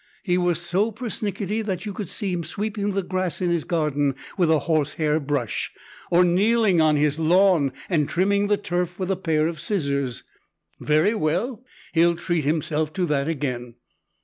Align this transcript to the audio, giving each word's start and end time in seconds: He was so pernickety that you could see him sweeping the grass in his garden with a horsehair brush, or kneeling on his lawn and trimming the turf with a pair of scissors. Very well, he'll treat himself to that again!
He 0.23 0.35
was 0.35 0.59
so 0.59 0.91
pernickety 0.91 1.61
that 1.61 1.85
you 1.85 1.93
could 1.93 2.09
see 2.09 2.33
him 2.33 2.43
sweeping 2.43 2.89
the 2.89 3.03
grass 3.03 3.39
in 3.39 3.51
his 3.51 3.65
garden 3.65 4.15
with 4.35 4.49
a 4.49 4.57
horsehair 4.65 5.19
brush, 5.19 5.71
or 6.09 6.23
kneeling 6.25 6.81
on 6.81 6.95
his 6.95 7.19
lawn 7.19 7.71
and 7.87 8.09
trimming 8.09 8.47
the 8.47 8.57
turf 8.57 8.97
with 8.97 9.11
a 9.11 9.15
pair 9.15 9.45
of 9.45 9.59
scissors. 9.59 10.23
Very 10.79 11.13
well, 11.13 11.63
he'll 11.93 12.15
treat 12.15 12.45
himself 12.45 12.91
to 12.93 13.05
that 13.05 13.27
again! 13.27 13.75